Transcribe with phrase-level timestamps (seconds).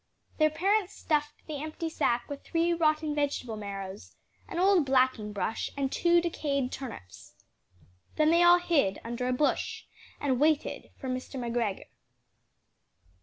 [0.39, 4.15] Their parents stuffed the empty sack with three rotten vegetable marrows,
[4.47, 7.35] an old blacking brush and two decayed turnips.
[8.15, 9.83] Then they all hid under a bush
[10.19, 11.37] and watched for Mr.
[11.39, 11.85] McGregor.